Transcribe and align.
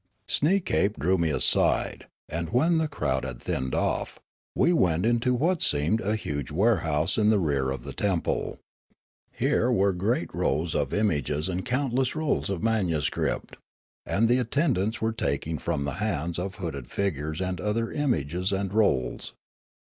Siieekape 0.27 0.97
drew 0.97 1.15
me 1.19 1.29
aside, 1.29 2.07
and, 2.27 2.49
when 2.49 2.79
the 2.79 2.87
crowd 2.87 3.23
had 3.23 3.39
thinned 3.39 3.75
off, 3.75 4.19
we 4.55 4.73
went 4.73 5.05
into 5.05 5.35
what 5.35 5.61
seemed 5.61 6.01
a 6.01 6.15
huge 6.15 6.49
ware 6.51 6.77
house 6.77 7.19
in 7.19 7.29
the 7.29 7.37
rear 7.37 7.69
of 7.69 7.83
the 7.83 7.93
temple. 7.93 8.57
Here 9.31 9.71
were 9.71 9.93
great 9.93 10.33
rows 10.33 10.71
228 10.71 10.71
Riallaro 10.71 10.81
of 10.81 10.99
images 11.35 11.49
and 11.49 11.63
countless 11.65 12.15
rolls 12.15 12.49
of 12.49 12.63
manuscript; 12.63 13.57
and 14.03 14.27
the 14.27 14.39
attendants 14.39 15.01
were 15.01 15.13
taking 15.13 15.59
from 15.59 15.83
the 15.83 15.93
hands 16.01 16.39
of 16.39 16.55
hooded 16.55 16.89
fig 16.89 17.17
ures 17.17 17.61
other 17.61 17.91
images 17.91 18.51
and 18.51 18.73
rolls. 18.73 19.33